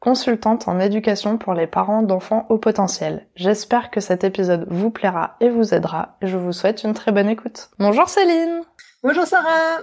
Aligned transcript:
consultante 0.00 0.68
en 0.68 0.78
éducation 0.80 1.38
pour 1.38 1.54
les 1.54 1.66
parents 1.66 2.02
d'enfants 2.02 2.46
au 2.48 2.58
potentiel. 2.58 3.26
J'espère 3.34 3.90
que 3.90 4.00
cet 4.00 4.24
épisode 4.24 4.66
vous 4.70 4.90
plaira 4.90 5.36
et 5.40 5.48
vous 5.48 5.74
aidera 5.74 6.16
je 6.22 6.36
vous 6.36 6.52
souhaite 6.52 6.84
une 6.84 6.94
très 6.94 7.12
bonne 7.12 7.28
écoute. 7.28 7.70
Bonjour 7.78 8.08
Céline 8.08 8.60
Bonjour 9.02 9.26
Sarah 9.26 9.82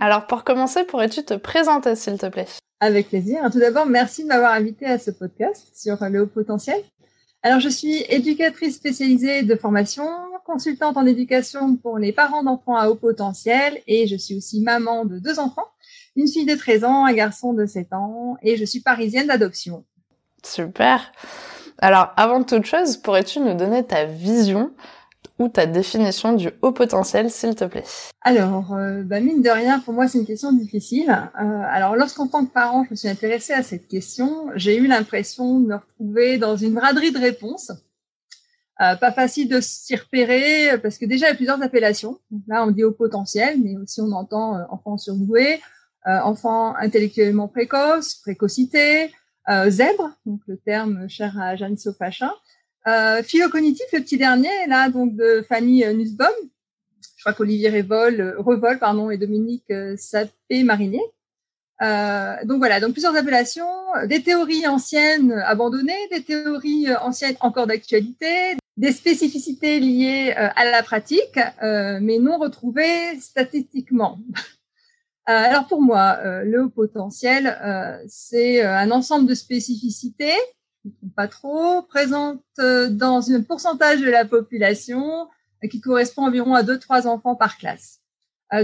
Alors 0.00 0.26
pour 0.26 0.44
commencer, 0.44 0.84
pourrais-tu 0.84 1.24
te 1.24 1.34
présenter 1.34 1.96
s'il 1.96 2.18
te 2.18 2.26
plaît? 2.26 2.46
Avec 2.80 3.08
plaisir. 3.08 3.42
Tout 3.52 3.58
d'abord, 3.58 3.86
merci 3.86 4.22
de 4.22 4.28
m'avoir 4.28 4.52
invité 4.52 4.86
à 4.86 4.98
ce 4.98 5.10
podcast 5.10 5.68
sur 5.74 5.96
le 6.08 6.22
haut 6.22 6.26
potentiel. 6.26 6.82
Alors 7.42 7.60
je 7.60 7.68
suis 7.68 8.04
éducatrice 8.08 8.76
spécialisée 8.76 9.42
de 9.42 9.54
formation, 9.54 10.06
consultante 10.44 10.96
en 10.96 11.06
éducation 11.06 11.76
pour 11.76 11.98
les 11.98 12.12
parents 12.12 12.42
d'enfants 12.42 12.76
à 12.76 12.88
haut 12.88 12.96
potentiel 12.96 13.80
et 13.86 14.06
je 14.06 14.16
suis 14.16 14.36
aussi 14.36 14.60
maman 14.60 15.04
de 15.04 15.18
deux 15.18 15.38
enfants 15.38 15.68
une 16.16 16.28
fille 16.28 16.46
de 16.46 16.54
13 16.54 16.84
ans, 16.84 17.04
un 17.06 17.12
garçon 17.12 17.52
de 17.52 17.66
7 17.66 17.92
ans, 17.92 18.36
et 18.42 18.56
je 18.56 18.64
suis 18.64 18.80
parisienne 18.80 19.26
d'adoption. 19.26 19.84
Super. 20.44 21.12
Alors, 21.78 22.12
avant 22.16 22.42
toute 22.42 22.66
chose, 22.66 22.96
pourrais-tu 22.96 23.40
nous 23.40 23.54
donner 23.54 23.84
ta 23.84 24.04
vision 24.04 24.72
ou 25.38 25.48
ta 25.48 25.64
définition 25.64 26.34
du 26.34 26.50
haut 26.60 26.72
potentiel, 26.72 27.30
s'il 27.30 27.54
te 27.54 27.64
plaît? 27.64 27.84
Alors, 28.20 28.74
euh, 28.74 29.02
bah, 29.02 29.20
mine 29.20 29.40
de 29.40 29.48
rien, 29.48 29.80
pour 29.80 29.94
moi, 29.94 30.06
c'est 30.06 30.18
une 30.18 30.26
question 30.26 30.52
difficile. 30.52 31.10
Euh, 31.10 31.62
alors, 31.68 31.96
lorsqu'en 31.96 32.28
tant 32.28 32.44
que 32.44 32.52
parent, 32.52 32.84
je 32.84 32.90
me 32.90 32.96
suis 32.96 33.08
intéressée 33.08 33.54
à 33.54 33.62
cette 33.62 33.88
question, 33.88 34.48
j'ai 34.54 34.76
eu 34.76 34.86
l'impression 34.86 35.60
de 35.60 35.68
me 35.68 35.74
retrouver 35.76 36.36
dans 36.36 36.56
une 36.56 36.74
braderie 36.74 37.12
de 37.12 37.18
réponses. 37.18 37.72
Euh, 38.82 38.96
pas 38.96 39.12
facile 39.12 39.48
de 39.48 39.60
s'y 39.60 39.96
repérer 39.96 40.78
parce 40.82 40.96
que 40.96 41.04
déjà 41.04 41.26
il 41.26 41.30
y 41.30 41.32
a 41.32 41.36
plusieurs 41.36 41.62
appellations. 41.62 42.18
là, 42.46 42.64
on 42.64 42.70
dit 42.70 42.84
haut 42.84 42.92
potentiel, 42.92 43.60
mais 43.62 43.76
aussi 43.76 44.00
on 44.00 44.12
entend 44.12 44.66
enfant 44.70 44.96
surdoué, 44.96 45.60
enfant 46.06 46.74
intellectuellement 46.76 47.48
précoce, 47.48 48.14
précocité, 48.14 49.10
euh, 49.48 49.70
zèbre, 49.70 50.10
donc 50.26 50.40
le 50.46 50.56
terme 50.58 51.08
cher 51.08 51.38
à 51.40 51.56
Jeanne 51.56 51.76
Sofachin, 51.76 52.32
euh, 52.86 53.22
philo-cognitif, 53.22 53.86
le 53.92 54.00
petit 54.00 54.16
dernier, 54.16 54.66
là, 54.68 54.90
donc 54.90 55.16
de 55.16 55.44
Fanny 55.48 55.84
Nussbaum. 55.94 56.28
Je 57.16 57.22
crois 57.22 57.32
qu'Olivier 57.32 57.70
Revol, 57.70 58.36
Revol 58.38 58.78
pardon, 58.78 59.10
et 59.10 59.18
Dominique 59.18 59.72
Sapé-Marinier. 59.96 61.02
Euh, 61.82 62.36
donc 62.44 62.58
voilà, 62.58 62.78
donc 62.80 62.92
plusieurs 62.92 63.16
appellations, 63.16 63.66
des 64.06 64.22
théories 64.22 64.66
anciennes 64.66 65.32
abandonnées, 65.32 66.08
des 66.10 66.22
théories 66.22 66.94
anciennes 66.94 67.36
encore 67.40 67.66
d'actualité, 67.66 68.56
des 68.76 68.92
spécificités 68.92 69.80
liées 69.80 70.32
à 70.32 70.64
la 70.70 70.82
pratique, 70.82 71.38
euh, 71.62 71.98
mais 72.00 72.18
non 72.18 72.38
retrouvées 72.38 73.18
statistiquement. 73.20 74.18
Euh, 75.28 75.32
alors 75.32 75.66
pour 75.66 75.82
moi, 75.82 76.18
euh, 76.24 76.44
le 76.44 76.64
haut 76.64 76.70
potentiel, 76.70 77.58
euh, 77.62 78.02
c'est 78.08 78.62
un 78.62 78.90
ensemble 78.90 79.28
de 79.28 79.34
spécificités, 79.34 80.32
pas 81.14 81.28
trop, 81.28 81.82
présentes 81.82 82.42
dans 82.56 83.30
un 83.30 83.42
pourcentage 83.42 84.00
de 84.00 84.08
la 84.08 84.24
population 84.24 85.28
qui 85.70 85.80
correspond 85.80 86.26
environ 86.26 86.54
à 86.54 86.62
2-3 86.62 87.06
enfants 87.06 87.36
par 87.36 87.58
classe. 87.58 88.00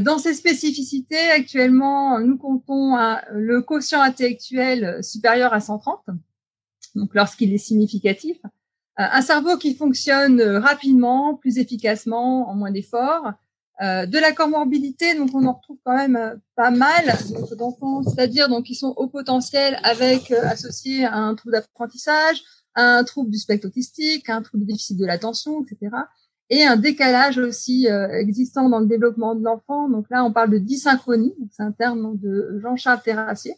Dans 0.01 0.19
ces 0.19 0.33
spécificités, 0.33 1.31
actuellement, 1.31 2.19
nous 2.19 2.39
comptons 2.39 2.97
le 3.31 3.61
quotient 3.61 4.01
intellectuel 4.01 5.05
supérieur 5.05 5.53
à 5.53 5.61
130, 5.61 6.07
donc 6.95 7.15
lorsqu'il 7.15 7.53
est 7.53 7.59
significatif, 7.59 8.39
un 8.97 9.21
cerveau 9.21 9.59
qui 9.59 9.75
fonctionne 9.75 10.41
rapidement, 10.41 11.35
plus 11.35 11.59
efficacement, 11.59 12.49
en 12.49 12.55
moins 12.55 12.71
d'efforts, 12.71 13.35
euh, 13.83 14.07
de 14.07 14.19
la 14.19 14.33
comorbidité, 14.33 15.15
donc 15.15 15.35
on 15.35 15.45
en 15.45 15.53
retrouve 15.53 15.77
quand 15.85 15.95
même 15.95 16.17
euh, 16.17 16.35
pas 16.55 16.71
mal 16.71 17.15
d'enfants, 17.59 18.03
c'est-à-dire 18.05 18.49
donc 18.49 18.71
ils 18.71 18.75
sont 18.75 18.95
au 18.97 19.07
potentiel 19.07 19.79
avec 19.83 20.31
euh, 20.31 20.41
associé 20.45 21.05
à 21.05 21.17
un 21.17 21.35
trouble 21.35 21.53
d'apprentissage, 21.53 22.43
un 22.75 23.05
trouble 23.05 23.31
du 23.31 23.39
spectre 23.39 23.67
autistique, 23.67 24.31
un 24.31 24.41
trouble 24.41 24.65
de 24.65 24.69
déficit 24.69 24.97
de 24.97 25.05
l'attention, 25.05 25.63
etc. 25.63 25.95
Et 26.49 26.65
un 26.65 26.77
décalage 26.77 27.37
aussi 27.37 27.89
existant 27.89 28.69
dans 28.69 28.79
le 28.79 28.87
développement 28.87 29.35
de 29.35 29.43
l'enfant. 29.43 29.89
Donc 29.89 30.07
là, 30.11 30.25
on 30.25 30.33
parle 30.33 30.51
de 30.51 30.59
dysynchronie, 30.59 31.35
c'est 31.51 31.65
un 31.65 31.73
terme 31.73 32.17
de 32.19 32.61
Jean-Charles 32.63 33.01
Terrassier. 33.03 33.57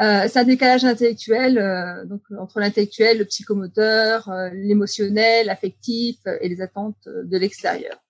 c'est 0.00 0.36
un 0.36 0.44
décalage 0.44 0.84
intellectuel, 0.84 2.06
donc 2.06 2.20
entre 2.38 2.60
l'intellectuel, 2.60 3.18
le 3.18 3.24
psychomoteur, 3.24 4.30
l'émotionnel, 4.52 5.46
l'affectif 5.46 6.18
et 6.40 6.48
les 6.50 6.60
attentes 6.60 7.08
de 7.08 7.38
l'extérieur. 7.38 8.02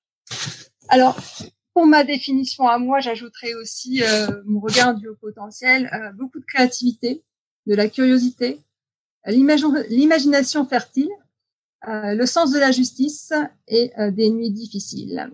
Alors, 0.91 1.17
pour 1.73 1.87
ma 1.87 2.03
définition 2.03 2.69
à 2.69 2.79
moi, 2.79 2.99
j'ajouterais 2.99 3.55
aussi 3.55 4.03
euh, 4.03 4.43
mon 4.45 4.59
regard 4.61 4.95
du 4.95 5.07
haut 5.09 5.17
potentiel, 5.21 5.89
euh, 5.95 6.11
beaucoup 6.13 6.41
de 6.41 6.45
créativité, 6.45 7.23
de 7.67 7.75
la 7.77 7.89
curiosité, 7.89 8.61
l'imagination 9.25 10.67
fertile, 10.67 11.09
euh, 11.89 12.15
le 12.15 12.27
sens 12.27 12.51
de 12.51 12.59
la 12.59 12.73
justice 12.73 13.33
et 13.69 13.93
des 14.11 14.31
nuits 14.31 14.51
difficiles. 14.51 15.31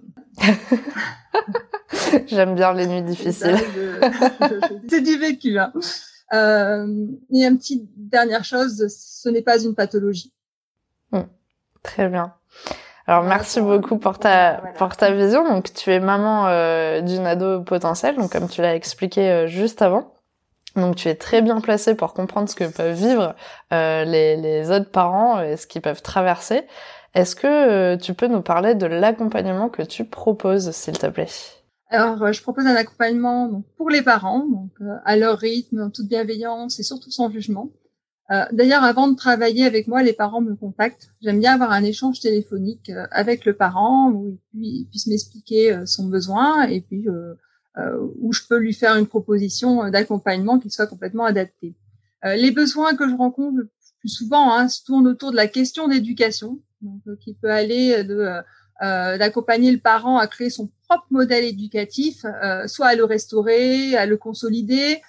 J'aime 2.26 2.54
bien 2.54 2.74
les 2.74 2.86
nuits 2.86 3.02
difficiles. 3.02 3.56
C'est 4.88 5.00
du 5.00 5.16
vécu. 5.16 5.58
Hein. 5.58 5.72
et 7.32 7.46
une 7.46 7.56
petite 7.56 7.88
dernière 7.96 8.44
chose, 8.44 8.86
ce 8.88 9.28
n'est 9.30 9.42
pas 9.42 9.58
une 9.62 9.74
pathologie. 9.74 10.32
Hmm. 11.12 11.22
Très 11.82 12.08
bien. 12.08 12.34
Alors 13.08 13.22
merci 13.22 13.60
beaucoup 13.60 13.98
pour 13.98 14.18
ta 14.18 14.60
pour 14.78 14.96
ta 14.96 15.12
vision. 15.12 15.48
Donc 15.48 15.72
tu 15.72 15.90
es 15.90 16.00
maman 16.00 16.48
euh, 16.48 17.00
d'une 17.00 17.24
ado 17.26 17.62
potentielle, 17.62 18.16
donc 18.16 18.32
comme 18.32 18.48
tu 18.48 18.62
l'as 18.62 18.74
expliqué 18.74 19.30
euh, 19.30 19.46
juste 19.46 19.80
avant. 19.80 20.12
Donc 20.74 20.96
tu 20.96 21.08
es 21.08 21.14
très 21.14 21.40
bien 21.40 21.60
placée 21.60 21.94
pour 21.94 22.14
comprendre 22.14 22.48
ce 22.48 22.56
que 22.56 22.64
peuvent 22.64 22.96
vivre 22.96 23.34
euh, 23.72 24.04
les, 24.04 24.36
les 24.36 24.70
autres 24.70 24.90
parents 24.90 25.40
et 25.40 25.56
ce 25.56 25.66
qu'ils 25.66 25.82
peuvent 25.82 26.02
traverser. 26.02 26.66
Est-ce 27.14 27.34
que 27.34 27.94
tu 27.96 28.12
peux 28.12 28.26
nous 28.26 28.42
parler 28.42 28.74
de 28.74 28.84
l'accompagnement 28.84 29.70
que 29.70 29.80
tu 29.82 30.04
proposes, 30.04 30.72
s'il 30.72 30.98
te 30.98 31.06
plaît? 31.06 31.28
Alors 31.88 32.30
je 32.30 32.42
propose 32.42 32.66
un 32.66 32.74
accompagnement 32.74 33.48
donc, 33.48 33.64
pour 33.78 33.88
les 33.88 34.02
parents, 34.02 34.40
donc 34.40 34.70
à 35.06 35.16
leur 35.16 35.38
rythme, 35.38 35.84
en 35.84 35.90
toute 35.90 36.08
bienveillance 36.08 36.78
et 36.78 36.82
surtout 36.82 37.10
sans 37.10 37.30
jugement. 37.30 37.70
Euh, 38.32 38.44
d'ailleurs, 38.50 38.82
avant 38.82 39.08
de 39.08 39.14
travailler 39.14 39.64
avec 39.64 39.86
moi, 39.86 40.02
les 40.02 40.12
parents 40.12 40.40
me 40.40 40.56
contactent. 40.56 41.10
J'aime 41.22 41.38
bien 41.38 41.54
avoir 41.54 41.70
un 41.70 41.84
échange 41.84 42.18
téléphonique 42.20 42.90
euh, 42.90 43.06
avec 43.12 43.44
le 43.44 43.54
parent 43.54 44.10
où 44.10 44.36
il, 44.54 44.86
puisse 44.86 45.06
m'expliquer 45.06 45.72
euh, 45.72 45.86
son 45.86 46.08
besoin 46.08 46.64
et 46.64 46.80
puis 46.80 47.06
où 48.18 48.32
je 48.32 48.40
peux 48.48 48.56
lui 48.56 48.72
faire 48.72 48.96
une 48.96 49.06
proposition 49.06 49.90
d'accompagnement 49.90 50.58
qui 50.58 50.70
soit 50.70 50.86
complètement 50.86 51.26
adaptée. 51.26 51.74
les 52.24 52.50
besoins 52.50 52.96
que 52.96 53.06
je 53.06 53.14
rencontre 53.14 53.58
le 53.58 53.70
plus 54.00 54.08
souvent 54.08 54.50
hein, 54.50 54.66
se 54.68 54.82
tournent 54.82 55.06
autour 55.06 55.30
de 55.30 55.36
la 55.36 55.46
question 55.46 55.86
d'éducation, 55.86 56.58
qui 57.20 57.34
peut 57.34 57.50
aller 57.50 58.02
de 58.02 58.40
d'accompagner 58.80 59.72
le 59.72 59.78
parent 59.78 60.16
à 60.16 60.26
créer 60.26 60.48
son 60.48 60.70
propre 60.88 61.04
modèle 61.10 61.44
éducatif, 61.44 62.24
soit 62.66 62.86
à 62.86 62.94
le 62.94 63.04
restaurer, 63.04 63.94
à 63.94 64.06
le 64.06 64.16
consolider, 64.16 65.02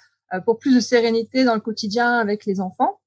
pour 0.44 0.58
plus 0.58 0.74
de 0.74 0.80
sérénité 0.80 1.44
dans 1.44 1.54
le 1.54 1.60
quotidien 1.60 2.18
avec 2.18 2.44
les 2.44 2.60
enfants. 2.60 2.97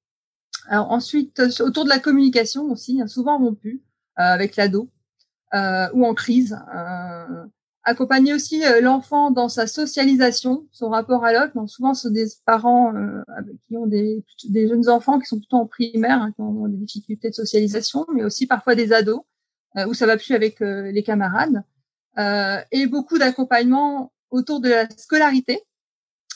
Ensuite, 0.79 1.39
euh, 1.39 1.49
autour 1.65 1.83
de 1.83 1.89
la 1.89 1.99
communication 1.99 2.71
aussi, 2.71 3.01
hein, 3.01 3.07
souvent 3.07 3.37
rompue 3.37 3.81
euh, 4.19 4.23
avec 4.23 4.55
l'ado 4.55 4.89
euh, 5.53 5.89
ou 5.93 6.05
en 6.05 6.13
crise. 6.13 6.57
accompagner 7.83 8.33
aussi 8.33 8.61
l'enfant 8.81 9.31
dans 9.31 9.49
sa 9.49 9.65
socialisation, 9.65 10.67
son 10.71 10.89
rapport 10.89 11.25
à 11.25 11.33
l'autre. 11.33 11.67
souvent, 11.67 11.93
ce 11.93 12.07
sont 12.07 12.13
des 12.13 12.27
parents 12.45 12.93
qui 13.67 13.75
ont 13.75 13.87
des, 13.87 14.23
des, 14.47 14.67
jeunes 14.67 14.87
enfants 14.87 15.19
qui 15.19 15.25
sont 15.25 15.39
plutôt 15.39 15.57
en 15.57 15.65
primaire, 15.65 16.21
hein, 16.21 16.31
qui 16.31 16.41
ont 16.41 16.67
des 16.67 16.77
difficultés 16.77 17.31
de 17.31 17.35
socialisation, 17.35 18.05
mais 18.13 18.23
aussi 18.23 18.45
parfois 18.45 18.75
des 18.75 18.93
ados 18.93 19.21
où 19.87 19.93
ça 19.95 20.05
va 20.05 20.15
plus 20.15 20.35
avec 20.35 20.59
les 20.59 21.03
camarades. 21.03 21.63
et 22.71 22.85
beaucoup 22.85 23.17
d'accompagnement 23.17 24.13
autour 24.29 24.61
de 24.61 24.69
la 24.69 24.87
scolarité. 24.91 25.59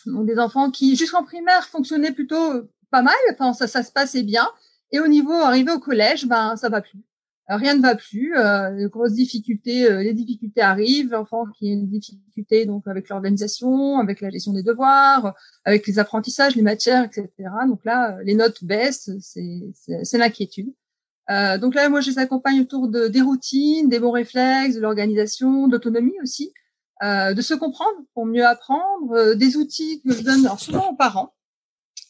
Donc 0.08 0.26
des 0.26 0.40
enfants 0.40 0.72
qui 0.72 0.96
jusqu'en 0.96 1.24
primaire 1.24 1.68
fonctionnaient 1.68 2.12
plutôt 2.12 2.64
pas 2.96 3.02
mal, 3.02 3.16
enfin 3.34 3.52
ça, 3.54 3.68
ça 3.68 3.84
se 3.84 3.92
passait 3.92 4.24
bien. 4.24 4.48
Et 4.92 5.00
au 5.02 5.08
niveau 5.08 5.34
arrivé 5.34 5.72
au 5.72 5.80
collège, 5.80 6.26
ben 6.28 6.56
ça 6.56 6.70
va 6.70 6.82
plus. 6.82 7.04
Euh, 7.52 7.58
rien 7.58 7.76
ne 7.76 7.82
va 7.82 7.96
plus. 7.96 8.38
Euh, 8.38 8.88
grosses 8.88 9.14
difficultés, 9.14 9.92
euh, 9.92 10.02
les 10.02 10.14
difficultés 10.14 10.62
arrivent. 10.62 11.12
L'enfant 11.12 11.46
qui 11.58 11.70
a 11.70 11.74
une 11.74 11.88
difficulté 11.90 12.66
donc 12.66 12.88
avec 12.88 13.10
l'organisation, 13.10 14.00
avec 14.00 14.22
la 14.22 14.30
gestion 14.30 14.54
des 14.54 14.64
devoirs, 14.64 15.36
avec 15.66 15.86
les 15.88 16.00
apprentissages, 16.00 16.56
les 16.56 16.62
matières, 16.62 17.04
etc. 17.04 17.30
Donc 17.68 17.84
là, 17.84 18.18
les 18.24 18.36
notes 18.36 18.64
baissent, 18.64 19.12
c'est 19.20 20.18
l'inquiétude. 20.18 20.72
Euh, 21.30 21.58
donc 21.58 21.76
là, 21.76 21.90
moi, 21.90 22.02
je 22.02 22.12
les 22.12 22.20
accompagne 22.20 22.62
autour 22.62 22.88
de, 22.88 23.08
des 23.08 23.22
routines, 23.22 23.90
des 23.90 24.00
bons 24.00 24.12
réflexes, 24.12 24.76
de 24.76 24.82
l'organisation, 24.82 25.68
d'autonomie 25.68 26.20
aussi, 26.22 26.54
euh, 27.04 27.34
de 27.34 27.42
se 27.42 27.54
comprendre 27.54 27.98
pour 28.14 28.26
mieux 28.26 28.46
apprendre, 28.46 29.12
euh, 29.12 29.36
des 29.36 29.58
outils 29.58 30.02
que 30.02 30.14
je 30.14 30.24
donne 30.24 30.46
alors 30.46 30.60
souvent 30.60 30.92
aux 30.92 30.96
parents 30.96 31.35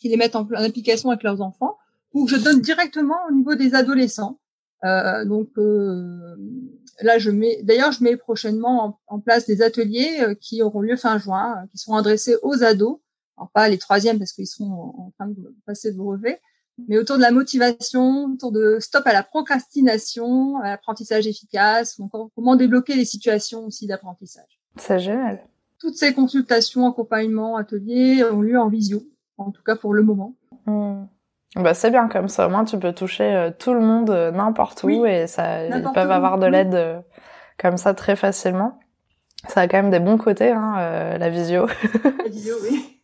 qui 0.06 0.10
les 0.10 0.18
mettent 0.18 0.36
en, 0.36 0.48
application 0.54 1.10
avec 1.10 1.24
leurs 1.24 1.42
enfants, 1.42 1.78
ou 2.14 2.26
que 2.26 2.32
je 2.32 2.38
donne 2.38 2.62
directement 2.62 3.18
au 3.28 3.34
niveau 3.34 3.56
des 3.56 3.74
adolescents. 3.74 4.40
Euh, 4.84 5.26
donc 5.26 5.50
euh, 5.58 6.36
là, 7.02 7.18
je 7.18 7.32
mets, 7.32 7.64
d'ailleurs, 7.64 7.92
je 7.92 8.04
mets 8.04 8.16
prochainement 8.16 9.00
en, 9.08 9.20
place 9.20 9.48
des 9.48 9.64
ateliers 9.64 10.20
euh, 10.22 10.36
qui 10.36 10.62
auront 10.62 10.82
lieu 10.82 10.96
fin 10.96 11.18
juin, 11.18 11.66
qui 11.72 11.80
seront 11.80 11.96
adressés 11.96 12.36
aux 12.44 12.64
ados, 12.64 13.00
alors 13.36 13.50
pas 13.50 13.68
les 13.68 13.80
troisièmes 13.80 14.20
parce 14.20 14.32
qu'ils 14.32 14.46
sont 14.46 14.72
en 14.96 15.12
train 15.18 15.28
de 15.28 15.56
passer 15.66 15.90
le 15.90 15.98
brevet, 15.98 16.40
mais 16.88 17.00
autour 17.00 17.16
de 17.18 17.24
la 17.24 17.32
motivation, 17.32 18.26
autour 18.26 18.52
de 18.52 18.78
stop 18.80 19.08
à 19.08 19.14
la 19.14 19.24
procrastination, 19.24 20.60
à 20.60 20.70
l'apprentissage 20.70 21.26
efficace, 21.26 21.98
ou 21.98 22.04
encore 22.04 22.30
comment 22.36 22.56
débloquer 22.56 22.94
les 22.94 23.06
situations 23.06 23.66
aussi 23.66 23.88
d'apprentissage. 23.88 24.60
C'est 24.78 25.00
génial. 25.00 25.42
Toutes 25.80 25.96
ces 25.98 26.14
consultations, 26.14 26.88
accompagnements, 26.88 27.58
ateliers 27.58 28.24
ont 28.24 28.42
lieu 28.42 28.60
en 28.60 28.70
visio, 28.70 29.04
en 29.38 29.52
tout 29.52 29.64
cas 29.64 29.76
pour 29.76 29.94
le 29.94 30.04
moment. 30.04 30.36
Hmm. 30.66 31.06
Bah 31.56 31.74
c'est 31.74 31.90
bien 31.90 32.10
comme 32.10 32.28
ça, 32.28 32.48
au 32.48 32.50
moins 32.50 32.66
tu 32.66 32.78
peux 32.78 32.94
toucher 32.94 33.24
euh, 33.24 33.52
tout 33.58 33.74
le 33.74 33.80
monde 33.80 34.10
euh, 34.10 34.32
n'importe 34.32 34.84
où 34.84 35.06
et 35.06 35.26
ça 35.26 35.66
ils 35.66 35.90
peuvent 35.94 36.12
avoir 36.12 36.38
de 36.38 36.48
l'aide 36.48 36.76
euh, 36.76 37.00
comme 37.58 37.78
ça 37.78 37.94
très 37.94 38.18
facilement. 38.18 38.80
Ça 39.48 39.62
a 39.62 39.68
quand 39.68 39.78
même 39.78 39.92
des 39.92 40.00
bons 40.00 40.18
côtés, 40.18 40.52
hein, 40.52 41.18
la 41.20 41.30
visio. 41.30 41.68
La 42.24 42.30
visio, 42.30 42.56
oui. 42.64 43.00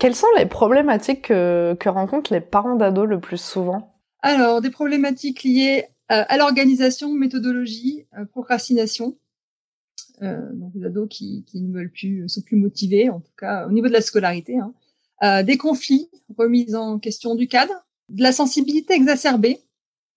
Quelles 0.00 0.16
sont 0.16 0.26
les 0.36 0.46
problématiques 0.46 1.28
que, 1.28 1.76
que 1.78 1.88
rencontrent 1.88 2.32
les 2.32 2.40
parents 2.40 2.74
d'ados 2.74 3.06
le 3.06 3.20
plus 3.20 3.40
souvent? 3.40 3.94
Alors, 4.22 4.60
des 4.60 4.70
problématiques 4.70 5.44
liées 5.44 5.86
à 6.08 6.36
l'organisation, 6.36 7.12
méthodologie, 7.12 8.08
procrastination. 8.32 9.18
Donc 10.20 10.72
les 10.74 10.84
ados 10.84 11.06
qui, 11.08 11.44
qui 11.46 11.60
ne 11.60 11.72
veulent 11.72 11.92
plus, 11.92 12.28
sont 12.28 12.42
plus 12.42 12.56
motivés, 12.56 13.08
en 13.08 13.20
tout 13.20 13.32
cas 13.38 13.68
au 13.68 13.70
niveau 13.70 13.86
de 13.86 13.92
la 13.92 14.00
scolarité. 14.00 14.58
Hein. 14.58 14.74
Euh, 15.22 15.42
des 15.42 15.58
conflits, 15.58 16.08
remise 16.38 16.74
en 16.74 16.98
question 16.98 17.34
du 17.34 17.46
cadre, 17.46 17.74
de 18.08 18.22
la 18.22 18.32
sensibilité 18.32 18.94
exacerbée, 18.94 19.60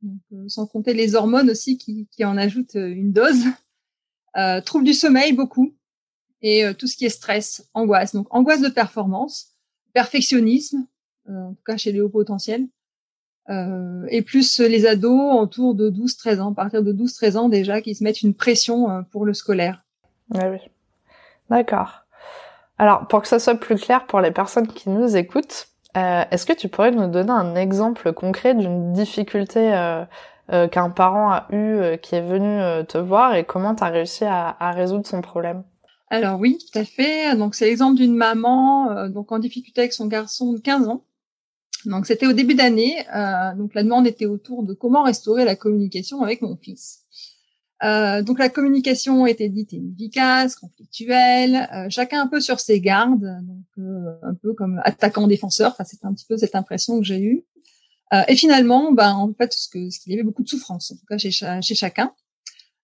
euh, 0.05 0.47
sans 0.47 0.65
compter 0.65 0.93
les 0.93 1.15
hormones 1.15 1.49
aussi 1.49 1.77
qui, 1.77 2.07
qui 2.11 2.23
en 2.23 2.37
ajoutent 2.37 2.75
une 2.75 3.11
dose, 3.11 3.43
euh, 4.37 4.61
troubles 4.61 4.85
du 4.85 4.93
sommeil 4.93 5.33
beaucoup, 5.33 5.73
et 6.41 6.65
tout 6.77 6.87
ce 6.87 6.97
qui 6.97 7.05
est 7.05 7.09
stress, 7.09 7.69
angoisse. 7.73 8.13
Donc 8.13 8.27
angoisse 8.29 8.59
de 8.59 8.67
performance, 8.67 9.53
perfectionnisme, 9.93 10.85
en 11.29 11.53
tout 11.53 11.63
cas 11.65 11.77
chez 11.77 11.93
les 11.93 12.01
hauts 12.01 12.09
potentiels, 12.09 12.67
euh, 13.49 14.05
et 14.09 14.21
plus 14.21 14.59
les 14.59 14.85
ados 14.85 15.41
autour 15.41 15.73
de 15.73 15.89
12-13 15.89 16.41
ans, 16.41 16.51
à 16.51 16.55
partir 16.55 16.83
de 16.83 16.91
12-13 16.91 17.37
ans 17.37 17.49
déjà, 17.49 17.81
qui 17.81 17.95
se 17.95 18.03
mettent 18.03 18.21
une 18.21 18.33
pression 18.33 19.05
pour 19.11 19.25
le 19.25 19.33
scolaire. 19.33 19.85
Ah 20.33 20.49
oui. 20.49 20.57
D'accord. 21.49 22.02
Alors, 22.77 23.07
pour 23.07 23.21
que 23.21 23.27
ça 23.27 23.39
soit 23.39 23.55
plus 23.55 23.75
clair 23.75 24.07
pour 24.07 24.19
les 24.19 24.31
personnes 24.31 24.67
qui 24.67 24.89
nous 24.89 25.15
écoutent, 25.15 25.67
euh, 25.95 26.23
est-ce 26.31 26.45
que 26.45 26.53
tu 26.53 26.69
pourrais 26.69 26.91
nous 26.91 27.07
donner 27.07 27.31
un 27.31 27.55
exemple 27.55 28.13
concret 28.13 28.55
d'une 28.55 28.93
difficulté 28.93 29.73
euh, 29.73 30.03
euh, 30.51 30.67
qu'un 30.67 30.89
parent 30.89 31.31
a 31.31 31.47
eu 31.51 31.97
qui 31.99 32.15
est 32.15 32.21
venu 32.21 32.85
te 32.87 32.97
voir 32.97 33.35
et 33.35 33.43
comment 33.43 33.75
tu 33.75 33.83
as 33.83 33.89
réussi 33.89 34.25
à, 34.25 34.55
à, 34.59 34.71
résoudre 34.71 35.05
son 35.05 35.21
problème? 35.21 35.63
Alors 36.09 36.39
oui, 36.39 36.57
tout 36.57 36.79
à 36.79 36.83
fait. 36.83 37.35
Donc 37.35 37.55
c'est 37.55 37.65
l'exemple 37.65 37.95
d'une 37.95 38.15
maman 38.15 39.07
donc 39.09 39.31
en 39.31 39.39
difficulté 39.39 39.81
avec 39.81 39.93
son 39.93 40.07
garçon 40.07 40.53
de 40.53 40.59
15 40.59 40.87
ans. 40.87 41.05
Donc 41.85 42.05
c'était 42.05 42.27
au 42.27 42.33
début 42.33 42.55
d'année. 42.55 43.05
donc 43.55 43.73
la 43.75 43.83
demande 43.83 44.07
était 44.07 44.25
autour 44.25 44.63
de 44.63 44.73
comment 44.73 45.03
restaurer 45.03 45.45
la 45.45 45.55
communication 45.55 46.21
avec 46.23 46.41
mon 46.41 46.57
fils. 46.57 47.02
Euh, 47.83 48.21
donc 48.21 48.39
la 48.39 48.49
communication 48.49 49.25
était 49.25 49.49
dite 49.49 49.73
inefficace, 49.73 50.55
conflictuelle, 50.55 51.67
euh, 51.73 51.87
chacun 51.89 52.21
un 52.21 52.27
peu 52.27 52.39
sur 52.39 52.59
ses 52.59 52.79
gardes, 52.79 53.41
donc 53.43 53.65
euh, 53.77 54.15
un 54.23 54.33
peu 54.35 54.53
comme 54.53 54.81
attaquant-défenseur. 54.85 55.71
Enfin, 55.71 55.83
c'est 55.83 56.03
un 56.05 56.13
petit 56.13 56.25
peu 56.25 56.37
cette 56.37 56.55
impression 56.55 56.99
que 56.99 57.05
j'ai 57.05 57.19
eue. 57.19 57.43
et 58.27 58.35
finalement, 58.35 58.91
ben 58.91 59.11
en 59.13 59.33
fait, 59.33 59.51
ce 59.53 59.67
que 59.67 59.89
ce 59.89 59.99
qu'il 59.99 60.11
y 60.11 60.15
avait 60.15 60.23
beaucoup 60.23 60.43
de 60.43 60.47
souffrance, 60.47 60.91
en 60.91 60.95
tout 60.95 61.05
cas 61.09 61.17
chez, 61.17 61.31
chacun. 61.75 62.13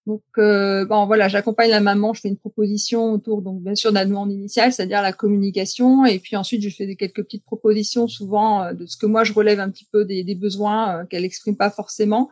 Donc 0.08 0.24
bon 0.36 1.06
voilà, 1.06 1.28
j'accompagne 1.28 1.70
la 1.70 1.82
maman, 1.82 2.14
je 2.14 2.22
fais 2.22 2.30
une 2.30 2.38
proposition 2.38 3.12
autour 3.14 3.44
donc 3.44 3.62
bien 3.62 3.76
sûr 3.76 3.92
de 3.92 3.96
la 3.96 4.06
demande 4.06 4.32
initiale, 4.32 4.74
c'est-à-dire 4.74 5.04
la 5.04 5.14
communication, 5.14 6.06
et 6.06 6.18
puis 6.18 6.36
ensuite 6.36 6.64
je 6.64 6.70
fais 6.76 6.96
quelques 6.96 7.24
petites 7.24 7.46
propositions, 7.46 8.08
souvent 8.08 8.74
de 8.74 8.88
ce 8.88 8.98
que 8.98 9.06
moi 9.06 9.24
je 9.24 9.34
relève 9.34 9.60
un 9.60 9.70
petit 9.70 9.88
peu 9.92 10.04
des, 10.04 10.24
des 10.24 10.36
besoins 10.36 11.06
qu'elle 11.06 11.26
exprime 11.26 11.56
pas 11.56 11.70
forcément 11.70 12.30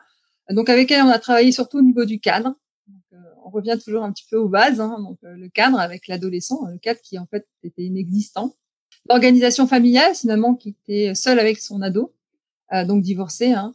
donc 0.52 0.70
avec 0.70 0.92
elle, 0.92 1.04
on 1.04 1.10
a 1.10 1.20
travaillé 1.20 1.52
surtout 1.52 1.80
au 1.80 1.82
niveau 1.82 2.06
du 2.06 2.20
cadre. 2.20 2.56
Donc, 2.88 3.02
euh, 3.14 3.18
on 3.46 3.50
revient 3.50 3.78
toujours 3.84 4.04
un 4.04 4.12
petit 4.12 4.26
peu 4.30 4.38
aux 4.38 4.50
bases, 4.50 4.80
hein, 4.80 4.98
donc 5.00 5.18
euh, 5.24 5.36
le 5.36 5.50
cadre 5.50 5.80
avec 5.80 6.08
l'adolescent, 6.08 6.66
le 6.72 6.78
cadre 6.78 7.02
qui 7.02 7.18
en 7.20 7.26
fait 7.26 7.46
était 7.64 7.84
inexistant. 7.84 8.56
L'organisation 9.10 9.68
familiale, 9.68 10.14
maman 10.26 10.56
qui 10.56 10.70
était 10.70 11.16
seule 11.16 11.40
avec 11.40 11.60
son 11.60 11.82
ado, 11.82 12.14
euh, 12.74 12.86
donc 12.86 13.04
divorcée. 13.04 13.54
Hein. 13.54 13.74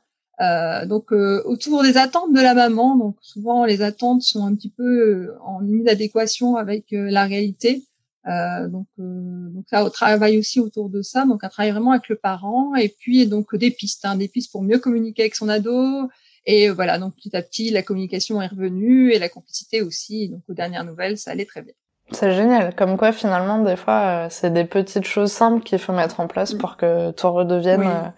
donc 0.87 1.13
autour 1.13 1.83
des 1.83 1.97
attentes 1.97 2.33
de 2.33 2.41
la 2.41 2.55
maman, 2.55 2.97
donc 2.97 3.17
souvent 3.21 3.65
les 3.65 3.81
attentes 3.81 4.23
sont 4.23 4.45
un 4.45 4.55
petit 4.55 4.71
peu 4.71 5.33
en 5.45 5.65
inadéquation 5.65 6.57
avec 6.57 6.87
la 6.91 7.25
réalité. 7.27 7.85
Euh, 8.29 8.69
donc, 8.69 8.87
euh, 9.01 9.49
donc 9.51 9.65
là, 9.73 9.85
on 9.85 9.91
travaille 9.91 10.39
aussi 10.39 10.61
autour 10.61 10.89
de 10.89 11.03
ça, 11.03 11.25
donc 11.25 11.43
un 11.43 11.49
travail 11.49 11.73
vraiment 11.73 11.91
avec 11.91 12.09
le 12.09 12.17
parent, 12.17 12.75
et 12.75 12.89
puis 12.89 13.27
donc 13.27 13.55
des 13.57 13.71
pistes, 13.71 14.05
hein, 14.05 14.17
des 14.17 14.29
pistes 14.29 14.53
pour 14.53 14.63
mieux 14.63 14.79
communiquer 14.79 15.23
avec 15.23 15.35
son 15.35 15.49
ado, 15.49 16.09
et 16.45 16.69
euh, 16.69 16.73
voilà, 16.73 16.99
donc 16.99 17.15
petit 17.15 17.35
à 17.37 17.43
petit, 17.43 17.71
la 17.71 17.83
communication 17.83 18.41
est 18.43 18.49
revenue 18.49 19.13
et 19.13 19.19
la 19.19 19.29
complicité 19.29 19.83
aussi. 19.83 20.29
Donc 20.29 20.43
aux 20.49 20.55
dernières 20.55 20.85
nouvelles, 20.85 21.19
ça 21.19 21.31
allait 21.31 21.45
très 21.45 21.63
bien. 21.63 21.75
C'est 22.11 22.33
génial. 22.33 22.75
Comme 22.75 22.99
quoi, 22.99 23.13
finalement, 23.13 23.63
des 23.63 23.77
fois, 23.77 24.01
euh, 24.01 24.27
c'est 24.31 24.53
des 24.53 24.65
petites 24.65 25.07
choses 25.07 25.33
simples 25.33 25.63
qu'il 25.63 25.79
faut 25.79 25.93
mettre 25.93 26.21
en 26.21 26.27
place 26.27 26.53
pour 26.53 26.77
que 26.77 27.11
tout 27.13 27.33
redevienne 27.33 27.83
euh, 27.83 28.09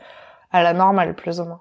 à 0.50 0.62
la 0.62 0.72
normale, 0.72 1.14
plus 1.14 1.38
ou 1.40 1.44
moins. 1.44 1.60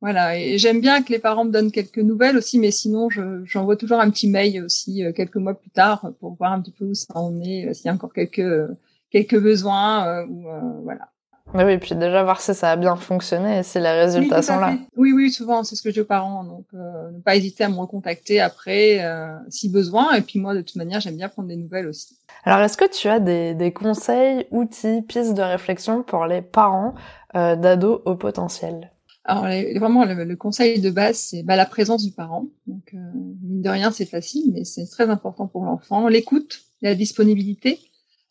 Voilà, 0.00 0.36
et 0.36 0.58
j'aime 0.58 0.80
bien 0.80 1.00
que 1.04 1.12
les 1.12 1.20
parents 1.20 1.44
me 1.44 1.52
donnent 1.52 1.70
quelques 1.70 1.98
nouvelles 1.98 2.36
aussi, 2.36 2.58
mais 2.58 2.72
sinon, 2.72 3.08
j'envoie 3.44 3.76
toujours 3.76 4.00
un 4.00 4.10
petit 4.10 4.28
mail 4.28 4.64
aussi 4.64 5.04
quelques 5.14 5.36
mois 5.36 5.54
plus 5.54 5.70
tard 5.70 6.10
pour 6.18 6.34
voir 6.34 6.52
un 6.52 6.60
petit 6.60 6.72
peu 6.72 6.86
où 6.86 6.94
ça 6.94 7.16
en 7.16 7.40
est, 7.40 7.72
s'il 7.72 7.86
y 7.86 7.88
a 7.88 7.92
encore 7.92 8.12
quelques 8.12 8.68
quelques 9.12 9.40
besoins 9.40 10.24
ou 10.24 10.48
voilà. 10.82 11.12
Oui, 11.54 11.72
et 11.72 11.78
puis 11.78 11.94
déjà 11.94 12.22
voir 12.22 12.40
si 12.40 12.54
ça 12.54 12.70
a 12.70 12.76
bien 12.76 12.96
fonctionné 12.96 13.58
et 13.58 13.62
si 13.62 13.78
les 13.78 13.90
résultats 13.90 14.42
sont 14.42 14.58
là. 14.58 14.74
Oui, 14.96 15.12
oui, 15.12 15.30
souvent 15.30 15.64
c'est 15.64 15.76
ce 15.76 15.82
que 15.82 15.90
je 15.90 15.94
dis 15.94 16.00
aux 16.00 16.04
parents. 16.04 16.44
Donc, 16.44 16.64
euh, 16.74 17.10
ne 17.10 17.20
pas 17.20 17.36
hésiter 17.36 17.64
à 17.64 17.68
me 17.68 17.76
recontacter 17.76 18.40
après 18.40 19.04
euh, 19.04 19.36
si 19.48 19.68
besoin. 19.68 20.14
Et 20.14 20.22
puis 20.22 20.38
moi, 20.38 20.54
de 20.54 20.62
toute 20.62 20.76
manière, 20.76 21.00
j'aime 21.00 21.16
bien 21.16 21.28
prendre 21.28 21.48
des 21.48 21.56
nouvelles 21.56 21.86
aussi. 21.86 22.16
Alors, 22.44 22.60
est-ce 22.60 22.76
que 22.76 22.90
tu 22.90 23.08
as 23.08 23.20
des, 23.20 23.54
des, 23.54 23.72
conseils, 23.72 24.46
outils, 24.50 25.02
pistes 25.02 25.34
de 25.34 25.42
réflexion 25.42 26.02
pour 26.02 26.26
les 26.26 26.42
parents 26.42 26.94
euh, 27.34 27.54
d'ados 27.56 28.00
au 28.04 28.14
potentiel? 28.16 28.90
Alors 29.24 29.44
vraiment 29.76 30.04
le, 30.04 30.34
conseil 30.34 30.80
de 30.80 30.90
base 30.90 31.16
c'est 31.16 31.42
bah, 31.44 31.54
la 31.54 31.66
présence 31.66 32.04
du 32.04 32.10
parent. 32.10 32.46
Donc 32.66 32.90
euh, 32.92 32.98
mine 33.42 33.62
de 33.62 33.68
rien 33.68 33.92
c'est 33.92 34.06
facile 34.06 34.50
mais 34.52 34.64
c'est 34.64 34.86
très 34.86 35.08
important 35.10 35.46
pour 35.46 35.64
l'enfant. 35.64 36.08
L'écoute, 36.08 36.62
la 36.80 36.94
disponibilité, 36.94 37.78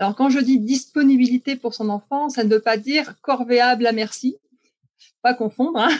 alors 0.02 0.16
quand 0.16 0.32
je 0.32 0.40
dis 0.40 0.58
disponibilité 0.58 1.56
pour 1.56 1.76
son 1.76 1.90
enfant, 1.90 2.28
ça 2.30 2.44
ne 2.44 2.50
veut 2.50 2.60
pas 2.60 2.76
dire 2.76 3.22
corvéable 3.22 3.86
à 3.86 3.92
merci, 3.92 4.36
pas 5.22 5.36
confondre. 5.36 5.78
Hein 5.78 5.92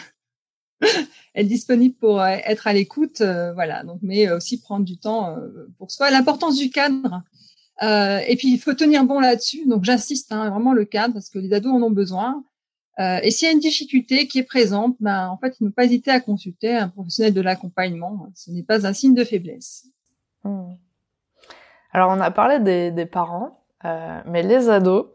être 1.36 1.48
disponible 1.48 1.94
pour 1.94 2.20
euh, 2.20 2.38
être 2.46 2.66
à 2.66 2.74
l'écoute, 2.74 3.22
euh, 3.22 3.54
voilà. 3.54 3.84
Donc, 3.84 4.00
mais 4.02 4.32
aussi 4.32 4.60
prendre 4.60 4.86
du 4.86 4.98
temps 4.98 5.38
euh, 5.38 5.68
pour 5.78 5.92
soi. 5.92 6.10
L'importance 6.10 6.58
du 6.58 6.72
cadre. 6.72 7.22
et 7.80 8.36
puis 8.40 8.52
il 8.52 8.58
faut 8.58 8.74
tenir 8.74 9.06
bon 9.06 9.20
là-dessus. 9.20 9.68
Donc 9.68 9.84
j'insiste 9.84 10.32
hein, 10.32 10.50
vraiment 10.50 10.74
le 10.74 10.86
cadre 10.86 11.14
parce 11.14 11.30
que 11.30 11.38
les 11.38 11.54
ados 11.54 11.72
en 11.72 11.84
ont 11.84 11.92
besoin. 11.92 12.44
et 12.98 13.30
s'il 13.30 13.48
y 13.48 13.50
a 13.50 13.54
une 13.54 13.60
difficulté 13.60 14.28
qui 14.28 14.40
est 14.40 14.50
présente, 14.56 14.96
ben 15.00 15.30
en 15.30 15.38
fait 15.38 15.56
il 15.60 15.66
ne 15.66 15.70
faut 15.70 15.76
pas 15.76 15.86
hésiter 15.86 16.10
à 16.10 16.22
consulter 16.22 16.76
un 16.76 16.90
professionnel 16.90 17.36
de 17.36 17.42
l'accompagnement. 17.42 18.32
Ce 18.34 18.50
n'est 18.50 18.64
pas 18.64 18.88
un 18.88 18.94
signe 18.94 19.14
de 19.14 19.24
faiblesse. 19.24 19.86
Mmh. 20.44 20.74
Alors 21.92 22.10
on 22.10 22.20
a 22.20 22.32
parlé 22.32 22.60
des, 22.60 22.90
des 22.90 23.06
parents. 23.06 23.61
Euh, 23.86 24.20
mais 24.26 24.44
les 24.44 24.70
ados, 24.70 25.08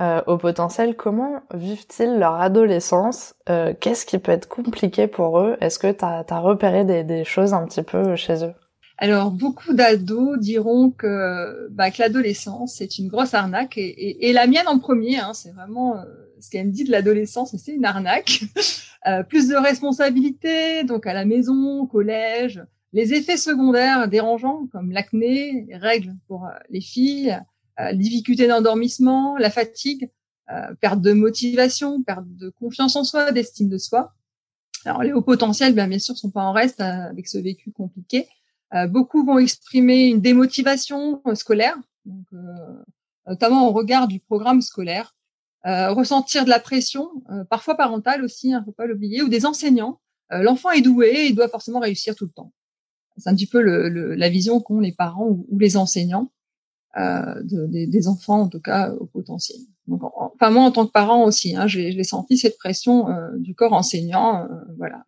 euh, 0.00 0.22
au 0.26 0.38
potentiel, 0.38 0.96
comment 0.96 1.40
vivent-ils 1.52 2.18
leur 2.18 2.34
adolescence? 2.34 3.34
Euh, 3.48 3.74
Qu'est-ce 3.78 4.06
qui 4.06 4.18
peut 4.18 4.32
être 4.32 4.48
compliqué 4.48 5.06
pour 5.06 5.40
eux? 5.40 5.56
Est-ce 5.60 5.78
que 5.78 5.90
tu 5.90 6.04
as, 6.04 6.40
repéré 6.40 6.84
des, 6.84 7.04
des, 7.04 7.24
choses 7.24 7.52
un 7.52 7.64
petit 7.66 7.82
peu 7.82 8.16
chez 8.16 8.44
eux? 8.44 8.54
Alors, 8.98 9.30
beaucoup 9.30 9.74
d'ados 9.74 10.38
diront 10.38 10.90
que, 10.90 11.68
bah, 11.70 11.90
que 11.90 12.00
l'adolescence, 12.00 12.74
c'est 12.76 12.98
une 12.98 13.08
grosse 13.08 13.34
arnaque, 13.34 13.78
et, 13.78 13.86
et, 13.86 14.28
et, 14.28 14.32
la 14.32 14.48
mienne 14.48 14.66
en 14.66 14.80
premier, 14.80 15.18
hein, 15.18 15.34
c'est 15.34 15.52
vraiment 15.52 15.94
ce 16.40 16.50
qu'elle 16.50 16.66
me 16.66 16.72
dit 16.72 16.84
de 16.84 16.90
l'adolescence, 16.90 17.54
c'est 17.56 17.72
une 17.72 17.84
arnaque. 17.84 18.42
plus 19.28 19.48
de 19.48 19.54
responsabilités, 19.54 20.84
donc 20.84 21.06
à 21.06 21.14
la 21.14 21.24
maison, 21.24 21.86
collège, 21.86 22.62
les 22.92 23.14
effets 23.14 23.36
secondaires 23.36 24.08
dérangeants, 24.08 24.68
comme 24.72 24.90
l'acné, 24.90 25.64
les 25.68 25.76
règles 25.76 26.14
pour 26.26 26.48
les 26.68 26.80
filles, 26.80 27.38
euh, 27.80 27.92
difficulté 27.92 28.46
d'endormissement, 28.46 29.36
la 29.36 29.50
fatigue, 29.50 30.10
euh, 30.50 30.74
perte 30.80 31.00
de 31.00 31.12
motivation, 31.12 32.02
perte 32.02 32.26
de 32.26 32.50
confiance 32.50 32.96
en 32.96 33.04
soi, 33.04 33.32
d'estime 33.32 33.68
de 33.68 33.78
soi. 33.78 34.14
Alors 34.84 35.02
les 35.02 35.12
hauts 35.12 35.22
potentiels, 35.22 35.74
bien, 35.74 35.88
bien 35.88 35.98
sûr, 35.98 36.16
sont 36.16 36.30
pas 36.30 36.42
en 36.42 36.52
reste 36.52 36.80
avec 36.80 37.28
ce 37.28 37.38
vécu 37.38 37.72
compliqué. 37.72 38.28
beaucoup 38.88 39.24
vont 39.24 39.38
exprimer 39.38 40.06
une 40.06 40.20
démotivation 40.20 41.20
scolaire, 41.34 41.76
donc, 42.04 42.26
notamment 43.26 43.68
au 43.68 43.72
regard 43.72 44.06
du 44.06 44.20
programme 44.20 44.62
scolaire. 44.62 45.16
ressentir 45.64 46.44
de 46.44 46.50
la 46.50 46.60
pression, 46.60 47.10
parfois 47.50 47.76
parentale 47.76 48.24
aussi, 48.24 48.54
hein, 48.54 48.62
faut 48.64 48.72
pas 48.72 48.86
l'oublier, 48.86 49.20
ou 49.20 49.28
des 49.28 49.46
enseignants. 49.46 50.00
L'enfant 50.30 50.70
est 50.70 50.80
doué, 50.80 51.26
il 51.26 51.34
doit 51.34 51.48
forcément 51.48 51.80
réussir 51.80 52.14
tout 52.14 52.26
le 52.26 52.30
temps. 52.30 52.52
C'est 53.18 53.28
un 53.28 53.34
petit 53.34 53.46
peu 53.46 53.60
le, 53.60 54.14
la 54.14 54.28
vision 54.28 54.60
qu'ont 54.60 54.80
les 54.80 54.92
parents 54.92 55.26
ou, 55.26 55.58
les 55.58 55.76
enseignants 55.76 56.30
euh, 56.30 56.37
de, 56.96 57.86
des, 57.86 58.08
enfants, 58.08 58.40
en 58.42 58.48
tout 58.48 58.60
cas 58.60 58.92
au 58.92 59.06
potentiel. 59.06 59.58
Donc, 59.86 60.02
enfin 60.02 60.50
moi 60.50 60.64
en 60.64 60.70
tant 60.70 60.86
que 60.86 60.92
parent 60.92 61.24
aussi, 61.24 61.56
hein, 61.56 61.66
j'ai 61.66 62.02
senti 62.04 62.36
cette 62.36 62.58
pression 62.58 63.08
euh, 63.08 63.30
du 63.38 63.54
corps 63.54 63.72
enseignant. 63.72 64.44
Euh, 64.44 64.54
voilà, 64.76 65.04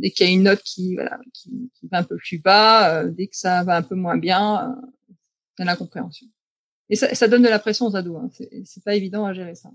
dès 0.00 0.10
qu'il 0.10 0.26
y 0.26 0.28
a 0.28 0.32
une 0.32 0.42
note 0.42 0.62
qui, 0.62 0.94
voilà, 0.94 1.18
qui, 1.32 1.70
qui, 1.74 1.88
va 1.88 1.98
un 1.98 2.02
peu 2.02 2.16
plus 2.16 2.38
bas, 2.38 2.94
euh, 2.94 3.10
dès 3.10 3.28
que 3.28 3.36
ça 3.36 3.62
va 3.62 3.76
un 3.76 3.82
peu 3.82 3.94
moins 3.94 4.16
bien, 4.16 4.70
euh, 4.70 5.14
il 5.58 5.60
y 5.60 5.62
a 5.62 5.64
l'incompréhension. 5.66 6.26
Et 6.88 6.96
ça, 6.96 7.14
ça, 7.14 7.28
donne 7.28 7.42
de 7.42 7.48
la 7.48 7.58
pression 7.58 7.86
aux 7.86 7.96
ados. 7.96 8.20
Hein. 8.20 8.30
C'est 8.64 8.82
pas 8.82 8.94
évident 8.94 9.24
à 9.24 9.32
gérer 9.32 9.54
ça. 9.54 9.70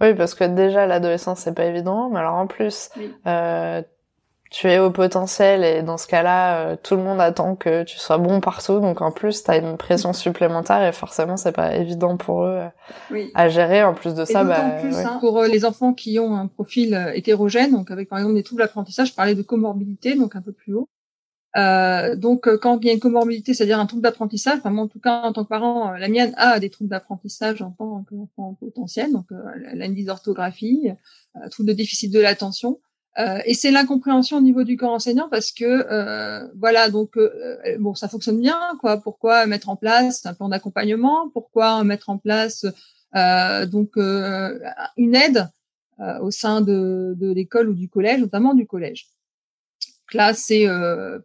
Oui, 0.00 0.14
parce 0.14 0.34
que 0.34 0.44
déjà 0.44 0.86
l'adolescence 0.86 1.40
c'est 1.40 1.54
pas 1.54 1.64
évident, 1.64 2.10
mais 2.10 2.18
alors 2.18 2.34
en 2.34 2.46
plus, 2.46 2.90
euh, 3.26 3.82
tu 4.50 4.66
es 4.68 4.78
au 4.78 4.90
potentiel 4.90 5.62
et 5.62 5.82
dans 5.82 5.98
ce 5.98 6.06
cas-là, 6.06 6.60
euh, 6.60 6.76
tout 6.82 6.96
le 6.96 7.02
monde 7.02 7.20
attend 7.20 7.54
que 7.54 7.82
tu 7.82 7.98
sois 7.98 8.16
bon 8.16 8.40
partout. 8.40 8.80
Donc 8.80 9.02
en 9.02 9.10
plus, 9.10 9.42
tu 9.42 9.50
as 9.50 9.58
une 9.58 9.76
pression 9.76 10.12
supplémentaire 10.12 10.82
et 10.82 10.92
forcément, 10.92 11.36
c'est 11.36 11.52
pas 11.52 11.76
évident 11.76 12.16
pour 12.16 12.44
eux 12.44 12.60
euh, 13.12 13.24
à 13.34 13.48
gérer. 13.48 13.82
En 13.84 13.94
plus 13.94 14.14
de 14.14 14.24
ça, 14.24 14.44
bah, 14.44 14.60
plus, 14.80 14.96
hein, 14.96 15.18
pour 15.20 15.38
euh, 15.38 15.48
les 15.48 15.64
enfants 15.64 15.92
qui 15.92 16.18
ont 16.18 16.34
un 16.34 16.46
profil 16.46 17.12
hétérogène, 17.14 17.72
donc 17.72 17.90
avec 17.90 18.08
par 18.08 18.18
exemple 18.18 18.36
des 18.36 18.42
troubles 18.42 18.62
d'apprentissage, 18.62 19.08
je 19.08 19.14
parlais 19.14 19.34
de 19.34 19.42
comorbidité, 19.42 20.14
donc 20.14 20.34
un 20.34 20.42
peu 20.42 20.52
plus 20.52 20.74
haut. 20.74 20.88
Euh, 21.56 22.14
donc 22.14 22.48
quand 22.58 22.78
il 22.80 22.86
y 22.86 22.90
a 22.90 22.92
une 22.92 23.00
comorbidité, 23.00 23.52
c'est-à-dire 23.52 23.80
un 23.80 23.86
trouble 23.86 24.02
d'apprentissage, 24.02 24.58
enfin 24.58 24.70
moi 24.70 24.84
en 24.84 24.88
tout 24.88 25.00
cas 25.00 25.22
en 25.22 25.32
tant 25.32 25.44
que 25.44 25.48
parent, 25.48 25.92
la 25.92 26.08
mienne 26.08 26.34
a 26.36 26.60
des 26.60 26.70
troubles 26.70 26.90
d'apprentissage 26.90 27.62
en 27.62 27.70
tant 27.70 28.04
qu'enfant 28.08 28.54
potentiel, 28.60 29.12
donc 29.12 29.26
elle 29.72 29.82
a 29.82 29.86
une 29.86 29.94
dysorthographie, 29.94 30.90
trouble 31.50 31.70
de 31.70 31.74
déficit 31.74 32.12
de 32.12 32.20
l'attention. 32.20 32.80
Euh, 33.18 33.40
et 33.46 33.54
c'est 33.54 33.72
l'incompréhension 33.72 34.36
au 34.36 34.40
niveau 34.40 34.62
du 34.62 34.76
corps 34.76 34.92
enseignant 34.92 35.28
parce 35.28 35.50
que 35.50 35.64
euh, 35.64 36.46
voilà 36.56 36.88
donc 36.88 37.16
euh, 37.16 37.58
bon 37.80 37.94
ça 37.94 38.08
fonctionne 38.08 38.40
bien 38.40 38.60
quoi. 38.80 38.98
Pourquoi 38.98 39.46
mettre 39.46 39.68
en 39.68 39.76
place 39.76 40.24
un 40.24 40.34
plan 40.34 40.48
d'accompagnement? 40.48 41.28
Pourquoi 41.30 41.82
mettre 41.82 42.10
en 42.10 42.18
place 42.18 42.64
donc 43.14 43.96
une 43.96 45.14
aide 45.14 45.48
au 46.20 46.30
sein 46.30 46.60
de, 46.60 47.14
de 47.16 47.32
l'école 47.32 47.70
ou 47.70 47.74
du 47.74 47.88
collège 47.88 48.20
notamment 48.20 48.54
du 48.54 48.66
collège? 48.66 49.08
Là 50.12 50.32
c'est 50.32 50.66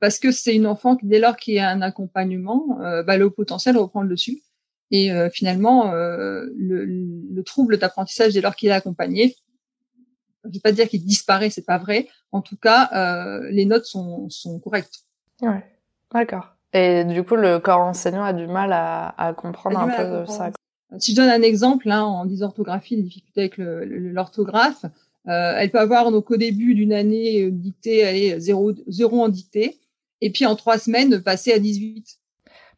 parce 0.01 0.17
que 0.17 0.31
c'est 0.31 0.55
une 0.55 0.65
enfant 0.65 0.95
qui 0.95 1.05
dès 1.05 1.19
lors 1.19 1.37
qu'il 1.37 1.53
y 1.53 1.59
a 1.59 1.69
un 1.69 1.81
accompagnement 1.81 2.79
bah, 3.05 3.17
le 3.17 3.29
potentiel 3.29 3.77
reprend 3.77 4.01
le 4.01 4.09
dessus. 4.09 4.41
Et 4.89 5.11
finalement 5.31 5.91
le, 5.91 6.85
le 6.85 7.43
trouble 7.43 7.77
d'apprentissage 7.77 8.33
dès 8.33 8.41
lors 8.41 8.55
qu'il 8.55 8.69
est 8.69 8.73
accompagné 8.73 9.35
je 10.45 10.49
vais 10.49 10.59
pas 10.59 10.71
dire 10.71 10.87
qu'il 10.87 11.03
disparaît, 11.03 11.49
c'est 11.49 11.65
pas 11.65 11.77
vrai. 11.77 12.07
En 12.31 12.41
tout 12.41 12.57
cas, 12.57 12.89
euh, 12.93 13.47
les 13.51 13.65
notes 13.65 13.85
sont, 13.85 14.29
sont 14.29 14.59
correctes. 14.59 15.03
Ouais, 15.41 15.65
d'accord. 16.13 16.55
Et 16.73 17.03
du 17.03 17.23
coup, 17.23 17.35
le 17.35 17.59
corps 17.59 17.81
enseignant 17.81 18.23
a 18.23 18.33
du 18.33 18.47
mal 18.47 18.73
à, 18.73 19.09
à 19.17 19.33
comprendre 19.33 19.79
un 19.79 19.89
peu 19.89 20.25
ça. 20.25 20.51
Si 20.99 21.11
je 21.11 21.17
donne 21.17 21.29
un 21.29 21.41
exemple, 21.41 21.89
hein, 21.89 22.03
en 22.03 22.25
dysorthographie, 22.25 22.95
les 22.95 23.03
difficultés 23.03 23.41
avec 23.41 23.57
l'orthographe, 23.57 24.85
euh, 25.27 25.55
elle 25.57 25.71
peut 25.71 25.79
avoir 25.79 26.11
donc 26.11 26.29
au 26.31 26.37
début 26.37 26.75
d'une 26.75 26.91
année 26.91 27.43
euh, 27.43 27.51
dictée, 27.51 28.03
allez, 28.03 28.39
zéro, 28.39 28.73
zéro 28.87 29.21
en 29.21 29.29
dictée, 29.29 29.79
et 30.19 30.29
puis 30.31 30.45
en 30.45 30.55
trois 30.55 30.77
semaines 30.77 31.21
passer 31.21 31.53
à 31.53 31.59
18. 31.59 32.19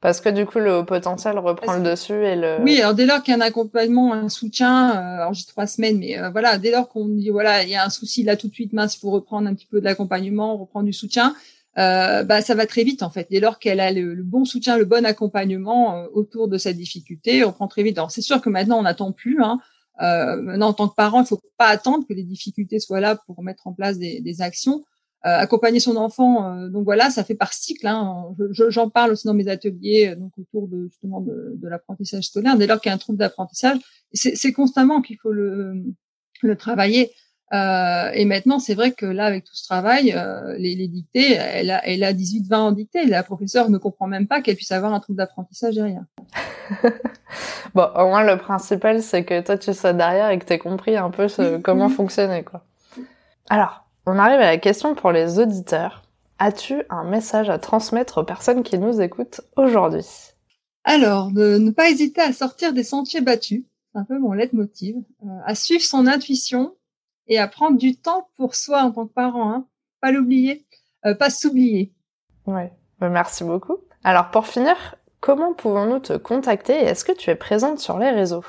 Parce 0.05 0.21
que 0.21 0.29
du 0.29 0.45
coup, 0.45 0.59
le 0.59 0.85
potentiel 0.85 1.39
reprend 1.39 1.77
le 1.77 1.81
dessus 1.81 2.13
et 2.13 2.35
le. 2.35 2.61
Oui, 2.61 2.79
alors 2.79 2.93
dès 2.93 3.07
lors 3.07 3.23
qu'il 3.23 3.31
y 3.31 3.35
a 3.35 3.39
un 3.39 3.41
accompagnement, 3.41 4.13
un 4.13 4.29
soutien, 4.29 4.91
euh, 4.91 5.15
alors 5.15 5.33
j'ai 5.33 5.45
trois 5.45 5.65
semaines, 5.65 5.97
mais 5.97 6.19
euh, 6.19 6.29
voilà, 6.29 6.59
dès 6.59 6.69
lors 6.69 6.89
qu'on 6.89 7.07
dit 7.07 7.31
voilà, 7.31 7.63
il 7.63 7.69
y 7.69 7.75
a 7.75 7.83
un 7.83 7.89
souci 7.89 8.21
là 8.21 8.37
tout 8.37 8.47
de 8.47 8.53
suite, 8.53 8.71
mince, 8.71 8.97
il 8.97 8.99
faut 8.99 9.09
reprendre 9.09 9.47
un 9.49 9.55
petit 9.55 9.65
peu 9.65 9.79
de 9.79 9.85
l'accompagnement, 9.85 10.57
reprendre 10.57 10.85
du 10.85 10.93
soutien, 10.93 11.33
euh, 11.79 12.21
bah 12.21 12.41
ça 12.41 12.53
va 12.53 12.67
très 12.67 12.83
vite 12.83 13.01
en 13.01 13.09
fait. 13.09 13.25
Dès 13.31 13.39
lors 13.39 13.57
qu'elle 13.57 13.79
a 13.79 13.91
le, 13.91 14.21
bon 14.21 14.45
soutien, 14.45 14.77
le 14.77 14.85
bon 14.85 15.07
accompagnement 15.07 15.95
euh, 15.95 16.05
autour 16.13 16.49
de 16.49 16.59
cette 16.59 16.77
difficulté, 16.77 17.43
on 17.43 17.51
prend 17.51 17.67
très 17.67 17.81
vite. 17.81 17.97
Alors 17.97 18.11
c'est 18.11 18.21
sûr 18.21 18.41
que 18.41 18.49
maintenant 18.51 18.77
on 18.77 18.83
n'attend 18.83 19.11
plus. 19.11 19.41
Hein. 19.41 19.57
maintenant 19.97 20.67
en 20.67 20.73
tant 20.73 20.87
que 20.87 20.93
parent, 20.93 21.23
il 21.23 21.25
faut 21.25 21.41
pas 21.57 21.69
attendre 21.69 22.05
que 22.07 22.13
les 22.13 22.21
difficultés 22.21 22.77
soient 22.77 22.99
là 22.99 23.15
pour 23.15 23.41
mettre 23.41 23.65
en 23.65 23.73
place 23.73 23.97
des, 23.97 24.21
des 24.21 24.41
actions. 24.43 24.83
Euh, 25.25 25.39
accompagner 25.39 25.79
son 25.79 25.95
enfant. 25.95 26.53
Euh, 26.53 26.69
donc 26.69 26.83
voilà, 26.83 27.09
ça 27.09 27.23
fait 27.23 27.33
par 27.33 27.51
cycle. 27.51 27.87
Hein. 27.87 28.25
J'en 28.51 28.91
parle 28.91 29.11
aussi 29.11 29.25
dans 29.25 29.33
mes 29.33 29.47
ateliers, 29.47 30.09
euh, 30.09 30.15
donc 30.15 30.31
autour 30.37 30.67
de 30.67 30.87
justement 30.87 31.19
de, 31.19 31.53
de 31.55 31.67
l'apprentissage 31.67 32.25
scolaire. 32.25 32.55
Dès 32.57 32.67
lors 32.67 32.79
qu'il 32.79 32.91
y 32.91 32.93
a 32.93 32.95
un 32.95 32.99
trouble 32.99 33.17
d'apprentissage, 33.17 33.79
c'est 34.13 34.53
constamment 34.53 35.01
qu'il 35.01 35.17
faut 35.17 35.31
le, 35.31 35.83
le 36.43 36.55
travailler. 36.55 37.11
Euh, 37.53 38.11
et 38.13 38.25
maintenant, 38.25 38.59
c'est 38.59 38.75
vrai 38.75 38.91
que 38.91 39.05
là, 39.05 39.25
avec 39.25 39.45
tout 39.45 39.55
ce 39.55 39.65
travail, 39.65 40.13
euh, 40.15 40.55
les, 40.57 40.75
les, 40.75 40.87
dictées, 40.87 41.33
elle 41.33 41.71
a, 41.71 41.87
elle 41.87 42.03
a 42.03 42.13
18-20 42.13 42.55
en 42.55 42.71
dictée. 42.71 43.05
La 43.05 43.23
professeure 43.23 43.69
ne 43.69 43.77
comprend 43.77 44.07
même 44.07 44.27
pas 44.27 44.41
qu'elle 44.41 44.55
puisse 44.55 44.71
avoir 44.71 44.93
un 44.93 44.99
trouble 44.99 45.17
d'apprentissage 45.17 45.75
derrière. 45.75 46.03
bon, 47.75 47.87
au 47.95 48.07
moins, 48.07 48.23
le 48.23 48.37
principal, 48.37 49.01
c'est 49.01 49.23
que 49.23 49.41
toi, 49.41 49.57
tu 49.57 49.73
sois 49.73 49.93
derrière 49.93 50.29
et 50.29 50.39
que 50.39 50.45
tu 50.45 50.53
aies 50.53 50.59
compris 50.59 50.97
un 50.97 51.11
peu 51.11 51.27
ce, 51.27 51.57
comment 51.57 51.89
fonctionner, 51.89 52.43
quoi. 52.43 52.63
Alors, 53.49 53.84
on 54.05 54.19
arrive 54.19 54.39
à 54.39 54.45
la 54.45 54.57
question 54.57 54.95
pour 54.95 55.11
les 55.11 55.39
auditeurs. 55.39 56.03
As-tu 56.37 56.83
un 56.89 57.03
message 57.03 57.49
à 57.49 57.59
transmettre 57.59 58.19
aux 58.19 58.23
personnes 58.23 58.63
qui 58.63 58.77
nous 58.77 59.01
écoutent 59.01 59.41
aujourd'hui? 59.55 60.05
Alors, 60.83 61.31
de 61.31 61.57
ne 61.57 61.71
pas 61.71 61.89
hésiter 61.89 62.21
à 62.21 62.33
sortir 62.33 62.73
des 62.73 62.83
sentiers 62.83 63.21
battus, 63.21 63.63
c'est 63.91 63.99
un 63.99 64.03
peu 64.03 64.19
mon 64.19 64.33
leitmotiv, 64.33 64.97
euh, 65.23 65.27
à 65.45 65.55
suivre 65.55 65.83
son 65.83 66.05
intuition 66.05 66.75
et 67.27 67.39
à 67.39 67.47
prendre 67.47 67.77
du 67.77 67.95
temps 67.95 68.29
pour 68.37 68.55
soi 68.55 68.83
en 68.83 68.91
tant 68.91 69.07
que 69.07 69.13
parent, 69.13 69.51
hein. 69.51 69.65
pas 70.01 70.11
l'oublier, 70.11 70.65
euh, 71.05 71.15
pas 71.15 71.29
s'oublier. 71.29 71.91
Ouais, 72.45 72.71
bah, 72.99 73.09
merci 73.09 73.43
beaucoup. 73.43 73.77
Alors 74.03 74.29
pour 74.29 74.45
finir, 74.45 74.95
comment 75.21 75.53
pouvons-nous 75.53 75.99
te 75.99 76.13
contacter? 76.13 76.73
Et 76.73 76.85
est-ce 76.85 77.05
que 77.05 77.13
tu 77.13 77.31
es 77.31 77.35
présente 77.35 77.79
sur 77.79 77.97
les 77.97 78.11
réseaux? 78.11 78.45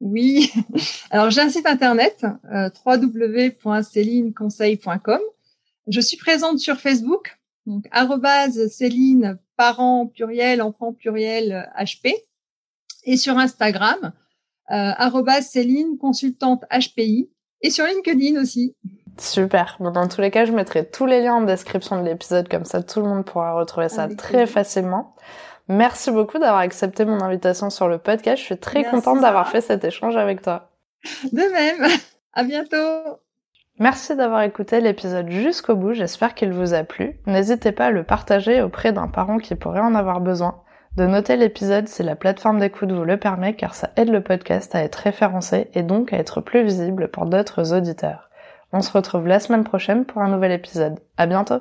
Oui. 0.00 0.52
Alors 1.10 1.30
j'ai 1.30 1.40
un 1.40 1.50
site 1.50 1.66
internet 1.66 2.26
euh, 2.52 2.68
www.célineconseil.com. 2.84 5.20
Je 5.86 6.00
suis 6.00 6.16
présente 6.16 6.58
sur 6.58 6.78
Facebook, 6.78 7.38
donc 7.66 7.86
Céline 8.70 9.38
parent 9.56 10.06
pluriel 10.06 10.62
enfant 10.62 10.92
pluriel 10.92 11.70
HP, 11.78 12.14
et 13.04 13.16
sur 13.16 13.38
Instagram 13.38 14.12
euh, 14.70 15.40
Céline 15.40 15.98
consultante 15.98 16.64
HPI, 16.70 17.30
et 17.62 17.70
sur 17.70 17.84
LinkedIn 17.84 18.40
aussi. 18.40 18.74
Super. 19.18 19.76
Bon, 19.80 19.90
dans 19.90 20.08
tous 20.08 20.20
les 20.20 20.30
cas, 20.30 20.46
je 20.46 20.52
mettrai 20.52 20.88
tous 20.88 21.06
les 21.06 21.20
liens 21.20 21.34
en 21.34 21.42
description 21.42 22.00
de 22.00 22.08
l'épisode, 22.08 22.48
comme 22.48 22.64
ça 22.64 22.82
tout 22.82 23.00
le 23.00 23.06
monde 23.06 23.24
pourra 23.24 23.52
retrouver 23.52 23.88
ça 23.88 24.08
très 24.08 24.46
facilement. 24.46 25.14
Merci 25.70 26.10
beaucoup 26.10 26.40
d'avoir 26.40 26.58
accepté 26.58 27.04
mon 27.04 27.22
invitation 27.22 27.70
sur 27.70 27.86
le 27.86 27.98
podcast. 27.98 28.38
Je 28.38 28.44
suis 28.44 28.58
très 28.58 28.82
contente 28.82 29.20
d'avoir 29.20 29.48
fait 29.48 29.60
cet 29.60 29.84
échange 29.84 30.16
avec 30.16 30.42
toi. 30.42 30.70
De 31.32 31.52
même. 31.52 31.88
À 32.32 32.44
bientôt. 32.44 33.20
Merci 33.78 34.14
d'avoir 34.16 34.42
écouté 34.42 34.80
l'épisode 34.80 35.28
jusqu'au 35.30 35.76
bout. 35.76 35.92
J'espère 35.92 36.34
qu'il 36.34 36.52
vous 36.52 36.74
a 36.74 36.82
plu. 36.82 37.18
N'hésitez 37.26 37.70
pas 37.70 37.86
à 37.86 37.90
le 37.90 38.02
partager 38.02 38.62
auprès 38.62 38.92
d'un 38.92 39.06
parent 39.06 39.38
qui 39.38 39.54
pourrait 39.54 39.80
en 39.80 39.94
avoir 39.94 40.20
besoin. 40.20 40.62
De 40.96 41.06
noter 41.06 41.36
l'épisode 41.36 41.86
si 41.86 42.02
la 42.02 42.16
plateforme 42.16 42.58
d'écoute 42.58 42.90
vous 42.90 43.04
le 43.04 43.16
permet 43.16 43.54
car 43.54 43.74
ça 43.74 43.90
aide 43.96 44.10
le 44.10 44.22
podcast 44.22 44.74
à 44.74 44.82
être 44.82 44.96
référencé 44.96 45.70
et 45.74 45.84
donc 45.84 46.12
à 46.12 46.18
être 46.18 46.40
plus 46.40 46.64
visible 46.64 47.08
pour 47.08 47.26
d'autres 47.26 47.72
auditeurs. 47.72 48.28
On 48.72 48.80
se 48.80 48.92
retrouve 48.92 49.28
la 49.28 49.38
semaine 49.38 49.64
prochaine 49.64 50.04
pour 50.04 50.22
un 50.22 50.30
nouvel 50.30 50.52
épisode. 50.52 50.98
À 51.16 51.26
bientôt! 51.26 51.60